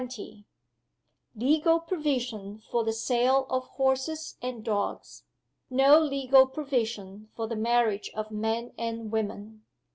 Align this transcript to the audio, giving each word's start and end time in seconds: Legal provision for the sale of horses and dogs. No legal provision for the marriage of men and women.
Legal 1.35 1.79
provision 1.79 2.57
for 2.57 2.83
the 2.83 2.91
sale 2.91 3.45
of 3.51 3.67
horses 3.67 4.35
and 4.41 4.63
dogs. 4.65 5.25
No 5.69 5.99
legal 5.99 6.47
provision 6.47 7.29
for 7.35 7.47
the 7.47 7.55
marriage 7.55 8.09
of 8.15 8.31
men 8.31 8.73
and 8.79 9.11
women. 9.11 9.63